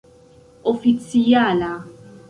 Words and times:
oficiala 0.63 1.71